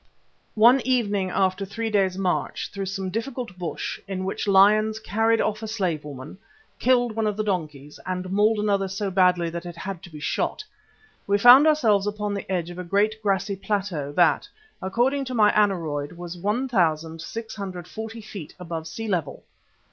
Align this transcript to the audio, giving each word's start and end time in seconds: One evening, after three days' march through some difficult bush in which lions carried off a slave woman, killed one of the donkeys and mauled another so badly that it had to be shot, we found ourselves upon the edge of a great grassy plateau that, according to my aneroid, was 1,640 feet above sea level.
One 0.55 0.81
evening, 0.83 1.29
after 1.29 1.63
three 1.63 1.91
days' 1.91 2.17
march 2.17 2.71
through 2.73 2.87
some 2.87 3.11
difficult 3.11 3.55
bush 3.59 3.99
in 4.07 4.25
which 4.25 4.47
lions 4.47 4.97
carried 4.97 5.39
off 5.39 5.61
a 5.61 5.67
slave 5.67 6.03
woman, 6.03 6.39
killed 6.79 7.11
one 7.15 7.27
of 7.27 7.37
the 7.37 7.43
donkeys 7.43 7.99
and 8.07 8.31
mauled 8.31 8.57
another 8.57 8.87
so 8.87 9.11
badly 9.11 9.51
that 9.51 9.63
it 9.63 9.75
had 9.75 10.01
to 10.01 10.09
be 10.09 10.19
shot, 10.19 10.63
we 11.27 11.37
found 11.37 11.67
ourselves 11.67 12.07
upon 12.07 12.33
the 12.33 12.51
edge 12.51 12.71
of 12.71 12.79
a 12.79 12.83
great 12.83 13.21
grassy 13.21 13.55
plateau 13.55 14.11
that, 14.13 14.49
according 14.81 15.23
to 15.25 15.35
my 15.35 15.51
aneroid, 15.51 16.13
was 16.13 16.35
1,640 16.35 18.21
feet 18.21 18.55
above 18.59 18.87
sea 18.87 19.07
level. 19.07 19.43